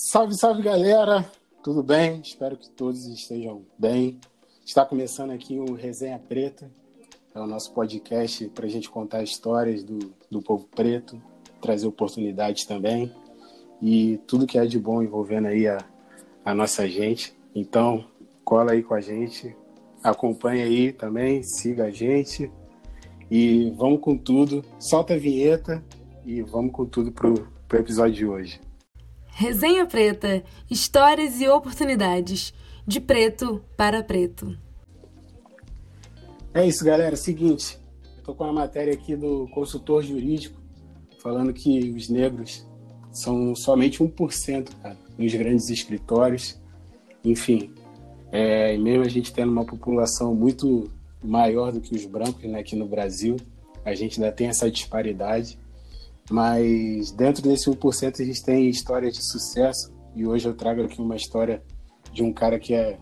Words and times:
Salve, 0.00 0.32
salve 0.36 0.62
galera! 0.62 1.28
Tudo 1.60 1.82
bem? 1.82 2.20
Espero 2.20 2.56
que 2.56 2.70
todos 2.70 3.04
estejam 3.06 3.64
bem. 3.76 4.20
Está 4.64 4.84
começando 4.84 5.32
aqui 5.32 5.58
o 5.58 5.74
Resenha 5.74 6.20
Preta, 6.20 6.70
é 7.34 7.40
o 7.40 7.48
nosso 7.48 7.74
podcast 7.74 8.46
para 8.50 8.66
a 8.66 8.68
gente 8.68 8.88
contar 8.88 9.24
histórias 9.24 9.82
do, 9.82 10.14
do 10.30 10.40
povo 10.40 10.68
preto, 10.68 11.20
trazer 11.60 11.88
oportunidades 11.88 12.64
também 12.64 13.12
e 13.82 14.18
tudo 14.18 14.46
que 14.46 14.56
é 14.56 14.66
de 14.66 14.78
bom 14.78 15.02
envolvendo 15.02 15.48
aí 15.48 15.66
a, 15.66 15.78
a 16.44 16.54
nossa 16.54 16.88
gente. 16.88 17.36
Então, 17.52 18.04
cola 18.44 18.74
aí 18.74 18.84
com 18.84 18.94
a 18.94 19.00
gente, 19.00 19.56
acompanha 20.00 20.64
aí 20.64 20.92
também, 20.92 21.42
siga 21.42 21.86
a 21.86 21.90
gente 21.90 22.48
e 23.28 23.72
vamos 23.76 24.00
com 24.00 24.16
tudo. 24.16 24.64
Solta 24.78 25.14
a 25.14 25.18
vinheta 25.18 25.84
e 26.24 26.40
vamos 26.40 26.70
com 26.70 26.86
tudo 26.86 27.10
pro, 27.10 27.48
pro 27.66 27.80
episódio 27.80 28.14
de 28.14 28.26
hoje. 28.26 28.67
Resenha 29.40 29.86
Preta, 29.86 30.42
histórias 30.68 31.40
e 31.40 31.46
oportunidades, 31.46 32.52
de 32.84 32.98
preto 32.98 33.62
para 33.76 34.02
preto. 34.02 34.58
É 36.52 36.66
isso, 36.66 36.84
galera. 36.84 37.14
Seguinte, 37.14 37.78
tô 38.24 38.34
com 38.34 38.42
uma 38.42 38.52
matéria 38.52 38.92
aqui 38.92 39.14
do 39.14 39.46
consultor 39.54 40.02
jurídico 40.02 40.60
falando 41.22 41.52
que 41.52 41.88
os 41.90 42.08
negros 42.08 42.66
são 43.12 43.54
somente 43.54 44.02
1%, 44.02 44.70
cara, 44.82 44.98
nos 45.16 45.32
grandes 45.32 45.70
escritórios. 45.70 46.60
Enfim, 47.24 47.72
é, 48.32 48.76
mesmo 48.76 49.04
a 49.04 49.08
gente 49.08 49.32
tendo 49.32 49.52
uma 49.52 49.64
população 49.64 50.34
muito 50.34 50.90
maior 51.22 51.70
do 51.70 51.80
que 51.80 51.94
os 51.94 52.04
brancos 52.06 52.42
né, 52.42 52.58
aqui 52.58 52.74
no 52.74 52.88
Brasil, 52.88 53.36
a 53.84 53.94
gente 53.94 54.20
ainda 54.20 54.34
tem 54.34 54.48
essa 54.48 54.68
disparidade. 54.68 55.56
Mas 56.30 57.10
dentro 57.12 57.42
desse 57.42 57.70
1% 57.70 58.20
a 58.20 58.24
gente 58.24 58.44
tem 58.44 58.68
histórias 58.68 59.14
de 59.14 59.22
sucesso 59.22 59.92
e 60.14 60.26
hoje 60.26 60.46
eu 60.46 60.54
trago 60.54 60.82
aqui 60.82 61.00
uma 61.00 61.16
história 61.16 61.62
de 62.12 62.22
um 62.22 62.32
cara 62.32 62.58
que 62.58 62.74
é 62.74 62.98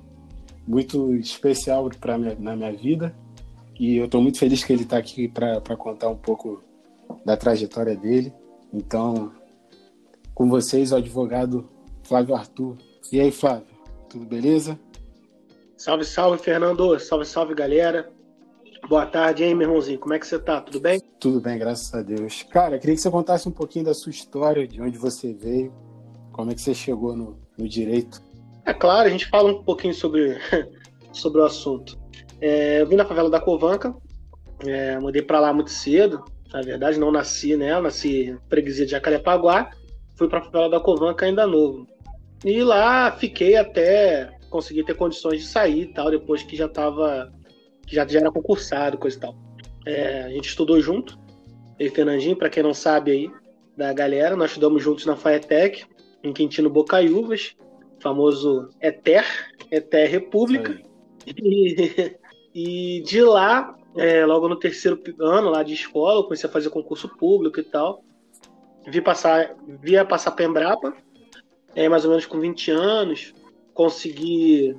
muito 0.67 1.15
especial 1.15 1.89
para 2.01 2.17
na 2.19 2.57
minha 2.57 2.73
vida 2.73 3.15
e 3.79 3.97
eu 3.97 4.07
estou 4.07 4.23
muito 4.23 4.39
feliz 4.39 4.65
que 4.65 4.73
ele 4.73 4.83
está 4.85 4.97
aqui 4.97 5.29
para 5.29 5.77
contar 5.77 6.09
um 6.09 6.17
pouco 6.17 6.63
da 7.25 7.37
trajetória 7.37 7.97
dele. 7.97 8.33
Então, 8.73 9.33
com 10.35 10.49
vocês, 10.49 10.93
o 10.93 10.97
advogado 10.97 11.69
Flávio 12.03 12.35
Arthur. 12.35 12.77
E 13.13 13.21
aí, 13.21 13.31
Flávio, 13.31 13.67
tudo 14.09 14.25
beleza? 14.25 14.79
Salve, 15.77 16.05
salve, 16.05 16.39
Fernando. 16.39 16.99
Salve, 16.99 17.27
salve, 17.27 17.55
galera. 17.55 18.11
Boa 18.89 19.05
tarde, 19.05 19.43
hein, 19.43 19.53
meu 19.53 19.67
irmãozinho? 19.67 19.99
Como 19.99 20.15
é 20.15 20.19
que 20.19 20.25
você 20.25 20.39
tá? 20.39 20.61
Tudo 20.61 20.79
bem? 20.79 21.01
Tudo 21.19 21.41
bem, 21.41 21.59
graças 21.59 21.93
a 21.93 22.03
Deus. 22.03 22.45
Cara, 22.45 22.79
queria 22.79 22.95
que 22.95 23.01
você 23.01 23.11
contasse 23.11 23.49
um 23.49 23.53
pouquinho 23.53 23.85
da 23.85 23.93
sua 23.93 24.11
história, 24.11 24.67
de 24.67 24.81
onde 24.81 24.97
você 24.97 25.35
veio, 25.35 25.75
como 26.31 26.53
é 26.53 26.55
que 26.55 26.61
você 26.61 26.73
chegou 26.73 27.17
no, 27.17 27.37
no 27.59 27.69
direito. 27.69 28.23
É 28.65 28.73
claro, 28.73 29.09
a 29.09 29.11
gente 29.11 29.27
fala 29.27 29.51
um 29.51 29.65
pouquinho 29.65 29.93
sobre, 29.93 30.39
sobre 31.13 31.41
o 31.41 31.45
assunto. 31.45 31.99
É, 32.41 32.81
eu 32.81 32.87
vim 32.87 32.95
na 32.95 33.05
favela 33.05 33.29
da 33.29 33.41
Covanca, 33.41 33.93
é, 34.65 34.97
mudei 35.01 35.23
para 35.23 35.41
lá 35.41 35.53
muito 35.53 35.71
cedo, 35.71 36.25
na 36.53 36.63
verdade 36.63 36.97
não 36.97 37.11
nasci 37.11 37.57
nela, 37.57 37.83
nasci 37.83 38.31
na 38.31 38.41
freguesia 38.49 38.87
de 38.87 38.93
Jacarepaguá, 38.93 39.69
fui 40.15 40.29
para 40.29 40.39
a 40.39 40.43
favela 40.45 40.71
da 40.71 40.79
Covanca 40.79 41.27
ainda 41.27 41.45
novo. 41.45 41.89
E 42.45 42.63
lá 42.63 43.11
fiquei 43.11 43.57
até 43.57 44.31
conseguir 44.49 44.85
ter 44.85 44.95
condições 44.95 45.41
de 45.41 45.47
sair 45.49 45.83
e 45.83 45.93
tal, 45.93 46.09
depois 46.09 46.45
que 46.45 46.55
já 46.55 46.67
estava 46.67 47.33
que 47.87 47.95
já, 47.95 48.07
já 48.07 48.21
era 48.21 48.31
concursado, 48.31 48.99
coisa 48.99 49.17
e 49.17 49.21
tal. 49.21 49.37
É, 49.87 50.23
a 50.23 50.29
gente 50.31 50.49
estudou 50.49 50.81
junto, 50.81 51.19
eu 51.79 51.87
e 51.87 51.91
Fernandinho, 51.91 52.37
para 52.37 52.51
quem 52.51 52.63
não 52.63 52.75
sabe 52.75 53.11
aí, 53.11 53.31
da 53.77 53.93
galera, 53.93 54.35
nós 54.35 54.51
estudamos 54.51 54.83
juntos 54.83 55.05
na 55.07 55.17
FAETEC, 55.17 55.85
em 56.23 56.33
Quintino 56.33 56.71
Bocaiúvas, 56.71 57.55
famoso 58.01 58.69
ETER, 58.81 59.25
ETER 59.71 60.11
República. 60.11 60.81
E, 61.27 62.17
e, 62.55 63.03
de 63.03 63.23
lá, 63.23 63.77
é, 63.97 64.25
logo 64.25 64.49
no 64.49 64.59
terceiro 64.59 65.01
ano 65.21 65.51
lá 65.51 65.63
de 65.63 65.75
escola, 65.75 66.21
eu 66.21 66.25
comecei 66.25 66.49
a 66.49 66.53
fazer 66.53 66.71
concurso 66.71 67.09
público 67.09 67.61
e 67.61 67.65
tal. 67.65 68.03
Vi 68.87 69.01
passar, 69.01 69.55
via 69.83 70.05
passar 70.05 70.31
para 70.33 70.45
Embrapa, 70.45 70.97
é, 71.75 71.89
mais 71.89 72.05
ou 72.05 72.11
menos 72.11 72.25
com 72.25 72.41
20 72.41 72.71
anos, 72.71 73.35
consegui 73.75 74.77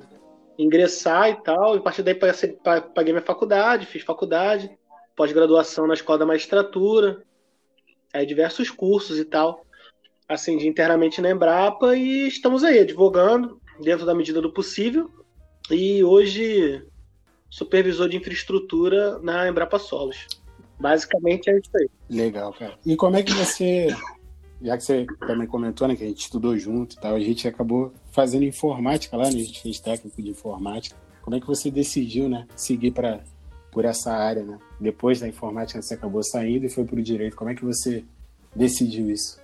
ingressar 0.58 1.30
e 1.30 1.42
tal. 1.42 1.74
E 1.74 1.78
a 1.78 1.80
partir 1.80 2.02
daí 2.02 2.14
paguei 2.14 3.12
minha 3.12 3.24
faculdade, 3.24 3.86
fiz 3.86 4.02
faculdade, 4.02 4.70
pós-graduação 5.14 5.86
na 5.86 5.94
escola 5.94 6.18
da 6.18 6.26
magistratura, 6.26 7.22
aí 8.12 8.26
diversos 8.26 8.70
cursos 8.70 9.18
e 9.18 9.24
tal. 9.24 9.64
Acendi 10.28 10.66
internamente 10.66 11.20
na 11.22 11.30
Embrapa 11.30 11.96
e 11.96 12.26
estamos 12.28 12.64
aí 12.64 12.80
advogando 12.80 13.60
dentro 13.80 14.04
da 14.04 14.14
medida 14.14 14.42
do 14.42 14.52
possível. 14.52 15.10
E 15.70 16.02
hoje 16.02 16.84
supervisor 17.48 18.08
de 18.08 18.16
infraestrutura 18.16 19.18
na 19.20 19.48
Embrapa 19.48 19.78
Solos. 19.78 20.26
Basicamente 20.78 21.50
é 21.50 21.58
isso 21.58 21.70
aí. 21.74 21.88
Legal, 22.10 22.52
cara. 22.52 22.78
E 22.84 22.94
como 22.94 23.16
é 23.16 23.22
que 23.22 23.32
você 23.32 23.88
já 24.60 24.76
que 24.76 24.82
você 24.82 25.06
também 25.26 25.46
comentou, 25.46 25.86
né, 25.86 25.94
que 25.94 26.04
a 26.04 26.06
gente 26.06 26.20
estudou 26.20 26.56
junto 26.58 26.96
e 26.96 27.00
tal, 27.00 27.14
a 27.14 27.20
gente 27.20 27.46
acabou 27.46 27.92
fazendo 28.10 28.44
informática 28.44 29.16
lá, 29.16 29.24
né, 29.24 29.28
a 29.30 29.32
gente 29.32 29.62
fez 29.62 29.78
técnico 29.78 30.20
de 30.20 30.30
informática. 30.30 30.96
Como 31.22 31.36
é 31.36 31.40
que 31.40 31.46
você 31.46 31.70
decidiu, 31.70 32.28
né, 32.28 32.46
seguir 32.56 32.90
para 32.90 33.20
por 33.70 33.84
essa 33.84 34.12
área, 34.12 34.42
né? 34.42 34.58
Depois 34.80 35.20
da 35.20 35.28
informática 35.28 35.80
você 35.80 35.94
acabou 35.94 36.22
saindo 36.22 36.64
e 36.64 36.70
foi 36.70 36.84
para 36.84 36.98
o 36.98 37.02
direito. 37.02 37.36
Como 37.36 37.50
é 37.50 37.54
que 37.54 37.64
você 37.64 38.02
decidiu 38.56 39.10
isso? 39.10 39.38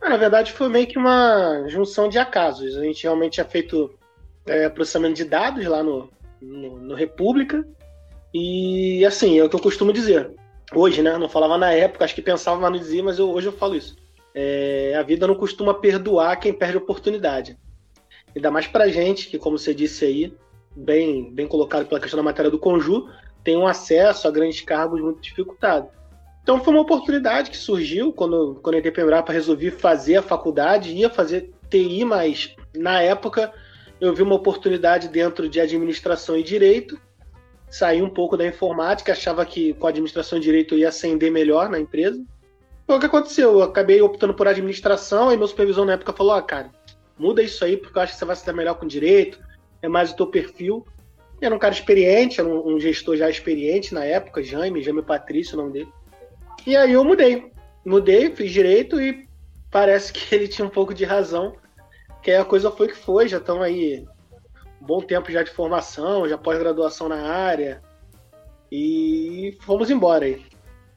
Ah, 0.00 0.08
na 0.08 0.16
verdade, 0.16 0.52
foi 0.52 0.68
meio 0.70 0.86
que 0.86 0.98
uma 0.98 1.68
junção 1.68 2.08
de 2.08 2.18
acasos. 2.18 2.74
A 2.74 2.82
gente 2.82 3.02
realmente 3.02 3.34
tinha 3.34 3.44
feito 3.44 3.94
é, 4.46 4.68
processamento 4.70 5.14
de 5.14 5.24
dados 5.24 5.64
lá 5.66 5.82
no, 5.82 6.08
no, 6.40 6.78
no 6.78 6.94
República. 6.94 7.68
E 8.32 9.04
assim, 9.04 9.38
é 9.38 9.44
o 9.44 9.48
que 9.48 9.56
eu 9.56 9.60
costumo 9.60 9.92
dizer. 9.92 10.30
Hoje, 10.74 11.02
né? 11.02 11.18
Não 11.18 11.28
falava 11.28 11.58
na 11.58 11.70
época, 11.70 12.04
acho 12.04 12.14
que 12.14 12.22
pensava, 12.22 12.58
mas 12.58 12.72
não 12.72 12.78
dizia, 12.78 13.04
mas 13.04 13.18
eu, 13.18 13.30
hoje 13.30 13.46
eu 13.46 13.52
falo 13.52 13.76
isso 13.76 13.94
é, 14.38 14.94
a 14.94 15.02
vida 15.02 15.26
não 15.26 15.34
costuma 15.34 15.72
perdoar 15.72 16.36
quem 16.36 16.52
perde 16.52 16.76
oportunidade. 16.76 17.58
Ainda 18.34 18.50
mais 18.50 18.66
pra 18.66 18.88
gente, 18.88 19.28
que, 19.28 19.38
como 19.38 19.58
você 19.58 19.72
disse 19.72 20.04
aí, 20.04 20.34
bem, 20.76 21.32
bem 21.32 21.48
colocado 21.48 21.86
pela 21.86 21.98
questão 21.98 22.18
da 22.18 22.22
matéria 22.22 22.50
do 22.50 22.58
Conju, 22.58 23.08
tem 23.42 23.56
um 23.56 23.66
acesso 23.66 24.28
a 24.28 24.30
grandes 24.30 24.60
cargos 24.60 25.00
muito 25.00 25.22
dificultado. 25.22 25.88
Então 26.42 26.62
foi 26.62 26.74
uma 26.74 26.82
oportunidade 26.82 27.50
que 27.50 27.56
surgiu 27.56 28.12
quando, 28.12 28.60
quando 28.62 28.74
eu 28.74 28.80
entrei 28.80 28.92
para 28.92 29.04
Embrapa, 29.04 29.32
resolvi 29.32 29.70
fazer 29.70 30.16
a 30.16 30.22
faculdade, 30.22 30.92
ia 30.92 31.08
fazer 31.08 31.50
TI, 31.70 32.04
mas 32.04 32.54
na 32.76 33.00
época 33.00 33.50
eu 33.98 34.14
vi 34.14 34.22
uma 34.22 34.34
oportunidade 34.34 35.08
dentro 35.08 35.48
de 35.48 35.58
administração 35.58 36.36
e 36.36 36.42
direito, 36.42 37.00
saí 37.70 38.02
um 38.02 38.10
pouco 38.10 38.36
da 38.36 38.46
informática, 38.46 39.12
achava 39.12 39.46
que 39.46 39.72
com 39.74 39.86
a 39.86 39.90
administração 39.90 40.38
e 40.38 40.42
direito 40.42 40.74
eu 40.74 40.80
ia 40.80 40.90
ascender 40.90 41.32
melhor 41.32 41.70
na 41.70 41.80
empresa, 41.80 42.22
foi 42.86 42.96
o 42.96 43.00
que 43.00 43.06
aconteceu. 43.06 43.52
Eu 43.52 43.62
acabei 43.62 44.00
optando 44.00 44.32
por 44.32 44.46
administração 44.46 45.32
e 45.32 45.36
meu 45.36 45.48
supervisor 45.48 45.84
na 45.84 45.94
época 45.94 46.12
falou: 46.12 46.32
ah, 46.32 46.42
cara, 46.42 46.70
muda 47.18 47.42
isso 47.42 47.64
aí 47.64 47.76
porque 47.76 47.98
eu 47.98 48.02
acho 48.02 48.12
que 48.12 48.18
você 48.18 48.24
vai 48.24 48.36
se 48.36 48.46
dar 48.46 48.52
melhor 48.52 48.74
com 48.74 48.86
direito, 48.86 49.40
é 49.82 49.88
mais 49.88 50.12
o 50.12 50.16
teu 50.16 50.26
perfil. 50.28 50.86
Era 51.40 51.54
um 51.54 51.58
cara 51.58 51.74
experiente, 51.74 52.40
era 52.40 52.48
um, 52.48 52.74
um 52.74 52.80
gestor 52.80 53.16
já 53.16 53.28
experiente 53.28 53.92
na 53.92 54.04
época, 54.04 54.42
Jaime, 54.42 54.82
Jaime 54.82 55.02
Patrício, 55.02 55.54
o 55.54 55.60
nome 55.60 55.72
dele. 55.72 55.92
E 56.66 56.76
aí 56.76 56.92
eu 56.92 57.04
mudei. 57.04 57.52
Mudei, 57.84 58.34
fiz 58.34 58.50
direito 58.50 59.00
e 59.00 59.28
parece 59.70 60.12
que 60.12 60.32
ele 60.34 60.48
tinha 60.48 60.66
um 60.66 60.70
pouco 60.70 60.94
de 60.94 61.04
razão, 61.04 61.54
que 62.22 62.30
a 62.30 62.44
coisa 62.44 62.70
foi 62.70 62.88
que 62.88 62.96
foi, 62.96 63.28
já 63.28 63.36
estão 63.36 63.60
aí 63.60 64.06
um 64.80 64.86
bom 64.86 65.00
tempo 65.00 65.30
já 65.30 65.42
de 65.42 65.50
formação, 65.50 66.28
já 66.28 66.38
pós-graduação 66.38 67.08
na 67.08 67.20
área. 67.20 67.82
E 68.72 69.56
fomos 69.60 69.90
embora 69.90 70.24
aí. 70.24 70.44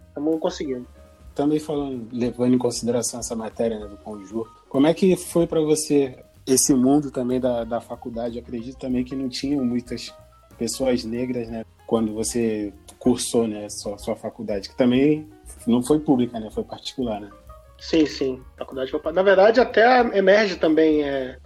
Estamos 0.08 0.40
conseguindo 0.40 0.88
também 1.36 1.60
falando, 1.60 2.08
levando 2.12 2.54
em 2.54 2.58
consideração 2.58 3.20
essa 3.20 3.36
matéria 3.36 3.80
né, 3.80 3.88
do 3.88 3.98
Conjur, 3.98 4.48
como 4.68 4.88
é 4.88 4.94
que 4.94 5.16
foi 5.16 5.48
para 5.48 5.62
você 5.62 6.18
esse 6.46 6.74
mundo 6.74 7.12
também 7.12 7.40
da, 7.40 7.64
da 7.64 7.82
faculdade? 7.82 8.38
Eu 8.38 8.44
acredito 8.44 8.78
também 8.78 9.04
que 9.04 9.16
não 9.16 9.30
tinham 9.30 9.64
muitas 9.64 10.14
pessoas 10.58 11.04
negras, 11.04 11.50
né? 11.50 11.64
Quando 11.88 12.14
você 12.14 12.74
cursou, 13.00 13.48
né, 13.48 13.68
sua, 13.70 13.98
sua 13.98 14.16
faculdade, 14.16 14.70
que 14.70 14.78
também 14.78 15.28
não 15.66 15.82
foi 15.82 16.00
pública, 16.00 16.40
né? 16.40 16.50
Foi 16.52 16.64
particular, 16.64 17.22
né? 17.22 17.30
Sim, 17.80 18.06
sim. 18.06 18.42
faculdade 18.58 18.92
foi... 18.92 19.14
Na 19.14 19.24
verdade, 19.24 19.60
até 19.60 20.02
emerge 20.18 20.58
também 20.58 21.04
é, 21.04 21.38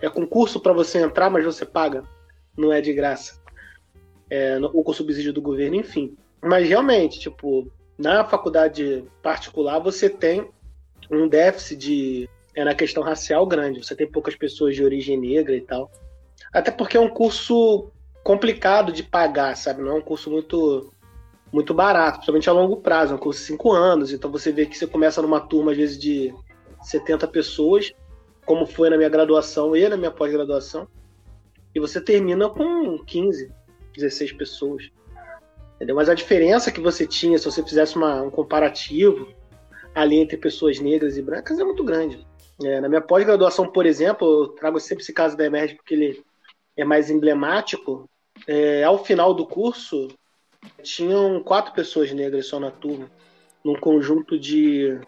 é 0.00 0.10
concurso 0.10 0.60
para 0.60 0.72
você 0.72 0.98
entrar, 0.98 1.30
mas 1.30 1.44
você 1.44 1.64
paga, 1.64 2.02
não 2.56 2.72
é 2.72 2.80
de 2.80 2.92
graça. 2.92 3.40
É, 4.28 4.58
o 4.58 4.82
com 4.82 4.92
subsídio 4.92 5.32
do 5.32 5.40
governo, 5.40 5.76
enfim. 5.76 6.16
Mas 6.42 6.68
realmente, 6.68 7.18
tipo, 7.18 7.70
na 8.00 8.24
faculdade 8.24 9.04
particular 9.22 9.78
você 9.78 10.08
tem 10.08 10.48
um 11.10 11.28
déficit 11.28 11.76
de 11.76 12.28
é 12.54 12.64
na 12.64 12.74
questão 12.74 13.02
racial 13.02 13.46
grande. 13.46 13.84
Você 13.84 13.94
tem 13.94 14.10
poucas 14.10 14.34
pessoas 14.34 14.74
de 14.74 14.82
origem 14.82 15.20
negra 15.20 15.54
e 15.54 15.60
tal. 15.60 15.90
Até 16.52 16.70
porque 16.70 16.96
é 16.96 17.00
um 17.00 17.10
curso 17.10 17.90
complicado 18.24 18.90
de 18.90 19.02
pagar, 19.02 19.54
sabe? 19.56 19.82
Não 19.82 19.92
é 19.92 19.94
um 19.94 20.02
curso 20.02 20.30
muito 20.30 20.92
muito 21.52 21.74
barato, 21.74 22.18
principalmente 22.18 22.48
a 22.48 22.52
longo 22.52 22.76
prazo, 22.76 23.12
é 23.12 23.16
um 23.16 23.18
curso 23.18 23.40
de 23.40 23.46
cinco 23.46 23.72
anos. 23.72 24.12
Então 24.12 24.30
você 24.30 24.52
vê 24.52 24.66
que 24.66 24.78
você 24.78 24.86
começa 24.86 25.20
numa 25.20 25.40
turma, 25.40 25.72
às 25.72 25.76
vezes, 25.76 25.98
de 25.98 26.32
70 26.82 27.26
pessoas, 27.26 27.92
como 28.46 28.66
foi 28.66 28.88
na 28.88 28.96
minha 28.96 29.08
graduação 29.08 29.74
e 29.74 29.88
na 29.88 29.96
minha 29.96 30.12
pós-graduação, 30.12 30.86
e 31.74 31.80
você 31.80 32.00
termina 32.00 32.48
com 32.48 32.98
15, 33.04 33.52
16 33.96 34.32
pessoas. 34.32 34.90
Entendeu? 35.80 35.96
Mas 35.96 36.10
a 36.10 36.14
diferença 36.14 36.70
que 36.70 36.78
você 36.78 37.06
tinha, 37.06 37.38
se 37.38 37.46
você 37.46 37.62
fizesse 37.62 37.96
uma, 37.96 38.20
um 38.20 38.30
comparativo 38.30 39.34
ali 39.94 40.18
entre 40.18 40.36
pessoas 40.36 40.78
negras 40.78 41.16
e 41.16 41.22
brancas, 41.22 41.58
é 41.58 41.64
muito 41.64 41.82
grande. 41.82 42.26
É, 42.62 42.82
na 42.82 42.88
minha 42.88 43.00
pós-graduação, 43.00 43.66
por 43.66 43.86
exemplo, 43.86 44.44
eu 44.44 44.48
trago 44.48 44.78
sempre 44.78 45.02
esse 45.02 45.12
caso 45.14 45.38
da 45.38 45.46
Emerge 45.46 45.74
porque 45.76 45.94
ele 45.94 46.22
é 46.76 46.84
mais 46.84 47.08
emblemático. 47.10 48.06
É, 48.46 48.84
ao 48.84 49.02
final 49.02 49.32
do 49.32 49.46
curso, 49.46 50.08
tinham 50.82 51.42
quatro 51.42 51.72
pessoas 51.72 52.12
negras 52.12 52.46
só 52.46 52.60
na 52.60 52.70
turma, 52.70 53.10
num 53.64 53.74
conjunto 53.74 54.38
de 54.38 55.00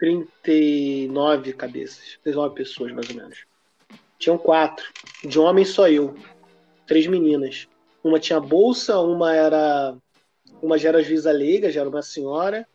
39 0.00 1.52
cabeças, 1.52 2.18
39 2.24 2.56
pessoas 2.56 2.90
mais 2.90 3.08
ou 3.08 3.14
menos. 3.14 3.44
Tinham 4.18 4.36
quatro. 4.36 4.84
De 5.22 5.38
homem 5.38 5.64
só 5.64 5.88
eu. 5.88 6.16
Três 6.88 7.06
meninas. 7.06 7.68
Uma 8.02 8.18
tinha 8.18 8.40
bolsa, 8.40 8.98
uma 9.00 9.34
era. 9.34 9.96
Uma 10.60 10.78
já 10.78 10.90
era 10.90 11.02
juíza 11.02 11.32
leiga, 11.32 11.70
já 11.70 11.80
era 11.80 11.88
uma 11.90 12.02
senhora, 12.02 12.66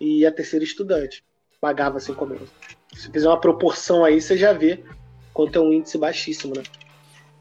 e 0.00 0.26
a 0.26 0.32
terceira 0.32 0.64
estudante. 0.64 1.24
Pagava 1.60 1.98
assim 1.98 2.12
como 2.12 2.34
eu. 2.34 2.46
Se 2.94 3.10
fizer 3.10 3.28
uma 3.28 3.40
proporção 3.40 4.04
aí, 4.04 4.20
você 4.20 4.36
já 4.36 4.52
vê 4.52 4.82
quanto 5.32 5.58
é 5.58 5.62
um 5.62 5.72
índice 5.72 5.98
baixíssimo, 5.98 6.54
né? 6.56 6.62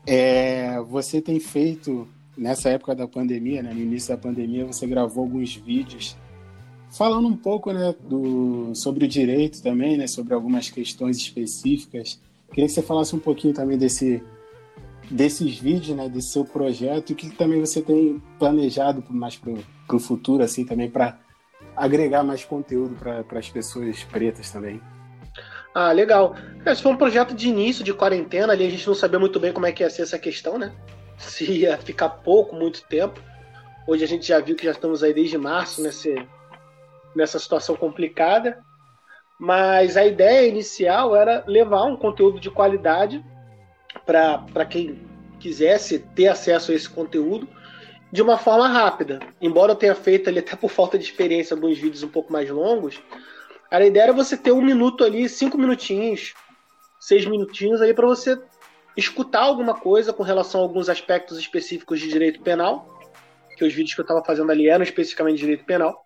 É, 0.05 0.79
você 0.81 1.19
tem 1.21 1.39
feito, 1.39 2.07
nessa 2.37 2.69
época 2.69 2.93
da 2.93 3.07
pandemia, 3.07 3.63
né, 3.63 3.73
no 3.73 3.79
início 3.79 4.15
da 4.15 4.21
pandemia, 4.21 4.65
você 4.65 4.85
gravou 4.85 5.23
alguns 5.23 5.55
vídeos 5.55 6.15
falando 6.95 7.27
um 7.27 7.35
pouco 7.35 7.71
né, 7.73 7.93
do, 8.07 8.73
sobre 8.73 9.05
o 9.05 9.07
direito 9.07 9.61
também, 9.61 9.97
né, 9.97 10.07
sobre 10.07 10.33
algumas 10.33 10.69
questões 10.69 11.17
específicas. 11.17 12.19
Queria 12.49 12.67
que 12.67 12.73
você 12.73 12.81
falasse 12.81 13.15
um 13.15 13.19
pouquinho 13.19 13.53
também 13.53 13.77
desse, 13.77 14.23
desses 15.09 15.57
vídeos, 15.57 15.95
né, 15.95 16.09
desse 16.09 16.29
seu 16.29 16.45
projeto 16.45 17.09
e 17.09 17.13
o 17.13 17.15
que 17.15 17.29
também 17.29 17.59
você 17.59 17.81
tem 17.81 18.21
planejado 18.39 19.03
mais 19.09 19.37
para 19.37 19.51
o 19.95 19.99
futuro, 19.99 20.43
assim, 20.43 20.65
também 20.65 20.89
para 20.89 21.17
agregar 21.75 22.23
mais 22.23 22.43
conteúdo 22.43 22.95
para 22.95 23.39
as 23.39 23.49
pessoas 23.49 24.03
pretas 24.03 24.49
também. 24.51 24.81
Ah, 25.73 25.91
legal. 25.91 26.35
Esse 26.65 26.81
foi 26.81 26.93
um 26.93 26.97
projeto 26.97 27.33
de 27.33 27.49
início 27.49 27.83
de 27.83 27.93
quarentena, 27.93 28.53
ali 28.53 28.65
a 28.65 28.69
gente 28.69 28.87
não 28.87 28.95
sabia 28.95 29.19
muito 29.19 29.39
bem 29.39 29.51
como 29.51 29.65
é 29.65 29.71
que 29.71 29.83
ia 29.83 29.89
ser 29.89 30.03
essa 30.03 30.17
questão, 30.17 30.57
né? 30.57 30.73
Se 31.17 31.49
ia 31.49 31.77
ficar 31.77 32.09
pouco, 32.09 32.55
muito 32.55 32.83
tempo. 32.87 33.21
Hoje 33.87 34.03
a 34.03 34.07
gente 34.07 34.27
já 34.27 34.39
viu 34.39 34.55
que 34.55 34.65
já 34.65 34.71
estamos 34.71 35.03
aí 35.03 35.13
desde 35.13 35.37
março 35.37 35.81
nesse, 35.81 36.15
nessa 37.15 37.39
situação 37.39 37.75
complicada. 37.75 38.57
Mas 39.37 39.97
a 39.97 40.05
ideia 40.05 40.47
inicial 40.47 41.15
era 41.15 41.43
levar 41.45 41.83
um 41.83 41.97
conteúdo 41.97 42.39
de 42.39 42.49
qualidade 42.49 43.23
para 44.05 44.65
quem 44.65 44.99
quisesse 45.39 45.99
ter 45.99 46.27
acesso 46.27 46.71
a 46.71 46.75
esse 46.75 46.89
conteúdo 46.89 47.47
de 48.11 48.21
uma 48.21 48.37
forma 48.37 48.67
rápida. 48.67 49.19
Embora 49.41 49.71
eu 49.71 49.75
tenha 49.75 49.95
feito 49.95 50.29
ali, 50.29 50.39
até 50.39 50.55
por 50.55 50.69
falta 50.69 50.97
de 50.97 51.03
experiência, 51.03 51.55
alguns 51.55 51.77
vídeos 51.77 52.03
um 52.03 52.09
pouco 52.09 52.31
mais 52.31 52.49
longos, 52.49 53.01
a 53.69 53.83
ideia 53.83 54.03
era 54.03 54.13
você 54.13 54.37
ter 54.37 54.51
um 54.51 54.61
minuto 54.61 55.03
ali, 55.03 55.27
cinco 55.27 55.57
minutinhos, 55.57 56.33
seis 56.99 57.25
minutinhos 57.25 57.81
ali 57.81 57.93
para 57.93 58.07
você 58.07 58.39
escutar 58.95 59.41
alguma 59.41 59.73
coisa 59.73 60.13
com 60.13 60.23
relação 60.23 60.61
a 60.61 60.63
alguns 60.63 60.87
aspectos 60.87 61.37
específicos 61.37 61.99
de 61.99 62.07
direito 62.07 62.41
penal, 62.41 62.97
que 63.57 63.65
os 63.65 63.73
vídeos 63.73 63.93
que 63.93 64.01
eu 64.01 64.03
estava 64.03 64.23
fazendo 64.23 64.51
ali 64.51 64.69
eram 64.69 64.83
especificamente 64.83 65.35
de 65.35 65.41
direito 65.41 65.65
penal 65.65 66.05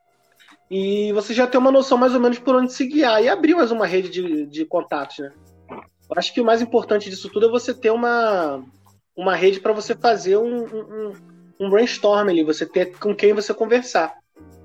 e 0.69 1.11
você 1.13 1.33
já 1.33 1.47
tem 1.47 1.59
uma 1.59 1.71
noção 1.71 1.97
mais 1.97 2.13
ou 2.13 2.19
menos 2.19 2.37
por 2.37 2.55
onde 2.55 2.71
se 2.71 2.85
guiar 2.85 3.23
e 3.23 3.27
abrir 3.27 3.55
mais 3.55 3.71
uma 3.71 3.87
rede 3.87 4.09
de, 4.09 4.45
de 4.45 4.65
contatos, 4.65 5.17
né? 5.17 5.31
Eu 6.09 6.15
acho 6.17 6.33
que 6.33 6.41
o 6.41 6.45
mais 6.45 6.61
importante 6.61 7.09
disso 7.09 7.29
tudo 7.29 7.45
é 7.45 7.49
você 7.49 7.73
ter 7.73 7.91
uma, 7.91 8.63
uma 9.15 9.35
rede 9.35 9.59
para 9.59 9.73
você 9.73 9.95
fazer 9.95 10.37
um, 10.37 10.63
um, 10.63 11.13
um 11.59 11.69
brainstorm 11.69 12.29
ali, 12.29 12.43
você 12.43 12.65
ter 12.65 12.97
com 12.97 13.15
quem 13.15 13.33
você 13.33 13.53
conversar. 13.53 14.15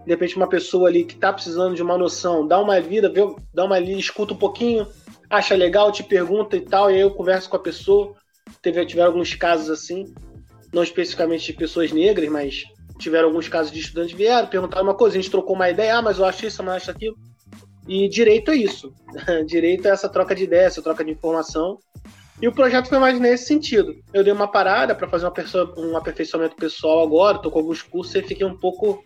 De 0.05 0.11
repente, 0.11 0.37
uma 0.37 0.49
pessoa 0.49 0.89
ali 0.89 1.05
que 1.05 1.15
está 1.15 1.33
precisando 1.33 1.75
de 1.75 1.83
uma 1.83 1.99
noção, 1.99 2.47
dá 2.47 2.61
uma 2.61 2.81
vida, 2.81 3.11
vê, 3.11 3.21
dá 3.53 3.65
uma 3.65 3.77
ali, 3.77 3.99
escuta 3.99 4.35
um 4.35 4.39
pouquinho, 4.39 4.87
acha 5.29 5.55
legal, 5.55 5.93
te 5.93 6.03
pergunta 6.03 6.57
e 6.57 6.61
tal, 6.61 6.91
e 6.91 6.95
aí 6.95 7.01
eu 7.01 7.11
converso 7.11 7.49
com 7.49 7.57
a 7.57 7.61
pessoa. 7.61 8.15
Teve, 8.63 8.85
tiveram 8.87 9.09
alguns 9.09 9.35
casos 9.35 9.71
assim, 9.71 10.15
não 10.73 10.83
especificamente 10.83 11.47
de 11.47 11.53
pessoas 11.55 11.91
negras, 11.93 12.29
mas 12.31 12.65
tiveram 12.99 13.29
alguns 13.29 13.49
casos 13.49 13.73
de 13.73 13.81
estudantes 13.81 14.17
vieram, 14.17 14.47
perguntaram 14.47 14.85
uma 14.85 14.95
coisa, 14.95 15.17
a 15.17 15.21
gente 15.21 15.31
trocou 15.31 15.57
uma 15.57 15.71
ideia, 15.71 15.97
ah, 15.97 16.03
mas 16.03 16.19
eu 16.19 16.25
acho 16.25 16.47
isso, 16.47 16.63
mas 16.63 16.77
acho 16.77 16.91
aquilo. 16.91 17.17
E 17.87 18.09
direito 18.09 18.51
é 18.51 18.57
isso. 18.57 18.93
direito 19.47 19.87
é 19.87 19.91
essa 19.91 20.09
troca 20.09 20.35
de 20.35 20.45
ideias, 20.45 20.73
essa 20.73 20.83
troca 20.83 21.05
de 21.05 21.11
informação. 21.11 21.79
E 22.41 22.49
o 22.49 22.53
projeto 22.53 22.89
foi 22.89 22.99
mais 22.99 23.19
nesse 23.21 23.47
sentido. 23.47 23.95
Eu 24.13 24.25
dei 24.25 24.33
uma 24.33 24.49
parada 24.49 24.95
para 24.95 25.09
fazer 25.09 25.31
um 25.77 25.97
aperfeiçoamento 25.97 26.57
pessoal 26.57 27.03
agora, 27.03 27.39
tô 27.39 27.51
com 27.51 27.61
alguns 27.61 27.81
cursos 27.81 28.15
e 28.15 28.23
fiquei 28.23 28.47
um 28.47 28.57
pouco 28.57 29.05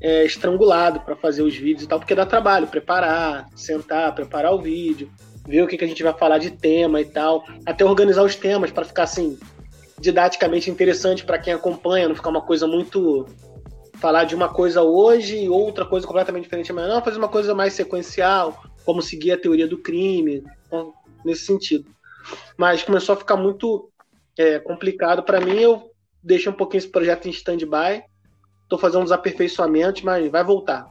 é, 0.00 0.24
estrangulado 0.24 1.00
para 1.00 1.14
fazer 1.14 1.42
os 1.42 1.54
vídeos 1.56 1.84
e 1.84 1.88
tal, 1.88 1.98
porque 1.98 2.14
dá 2.14 2.26
trabalho, 2.26 2.66
preparar, 2.66 3.46
sentar, 3.54 4.14
preparar 4.14 4.52
o 4.52 4.60
vídeo, 4.60 5.10
ver 5.46 5.62
o 5.62 5.66
que, 5.66 5.76
que 5.76 5.84
a 5.84 5.88
gente 5.88 6.02
vai 6.02 6.12
falar 6.12 6.38
de 6.38 6.50
tema 6.50 7.00
e 7.00 7.04
tal, 7.04 7.44
até 7.66 7.84
organizar 7.84 8.22
os 8.22 8.34
temas 8.34 8.70
para 8.70 8.84
ficar 8.84 9.04
assim, 9.04 9.38
didaticamente 10.00 10.70
interessante 10.70 11.24
para 11.24 11.38
quem 11.38 11.52
acompanha, 11.52 12.08
não 12.08 12.16
ficar 12.16 12.30
uma 12.30 12.42
coisa 12.42 12.66
muito 12.66 13.26
falar 14.02 14.24
de 14.24 14.34
uma 14.34 14.48
coisa 14.48 14.82
hoje 14.82 15.44
e 15.44 15.48
outra 15.48 15.86
coisa 15.86 16.04
completamente 16.04 16.42
diferente 16.42 16.72
amanhã, 16.72 16.88
não, 16.88 17.04
fazer 17.04 17.18
uma 17.18 17.28
coisa 17.28 17.54
mais 17.54 17.72
sequencial, 17.72 18.60
como 18.84 19.00
seguir 19.00 19.30
a 19.30 19.38
teoria 19.38 19.68
do 19.68 19.78
crime, 19.78 20.42
então, 20.66 20.92
nesse 21.24 21.46
sentido. 21.46 21.88
Mas 22.56 22.82
começou 22.82 23.12
a 23.12 23.16
ficar 23.16 23.36
muito 23.36 23.88
é, 24.36 24.58
complicado 24.58 25.22
para 25.22 25.40
mim, 25.40 25.56
eu 25.56 25.92
deixei 26.20 26.50
um 26.50 26.54
pouquinho 26.54 26.78
esse 26.78 26.88
projeto 26.88 27.28
em 27.28 27.30
stand-by, 27.30 28.02
estou 28.64 28.76
fazendo 28.76 29.04
uns 29.04 29.12
aperfeiçoamentos, 29.12 30.02
mas 30.02 30.28
vai 30.32 30.42
voltar. 30.42 30.90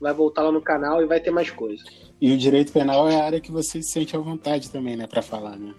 Vai 0.00 0.12
voltar 0.12 0.42
lá 0.42 0.50
no 0.50 0.60
canal 0.60 1.00
e 1.00 1.06
vai 1.06 1.20
ter 1.20 1.30
mais 1.30 1.50
coisas. 1.50 1.86
E 2.20 2.32
o 2.32 2.36
direito 2.36 2.72
penal 2.72 3.08
é 3.08 3.20
a 3.20 3.24
área 3.24 3.40
que 3.40 3.52
você 3.52 3.80
se 3.80 3.90
sente 3.90 4.16
à 4.16 4.18
vontade 4.18 4.68
também, 4.68 4.96
né, 4.96 5.06
para 5.06 5.22
falar, 5.22 5.56
né? 5.56 5.72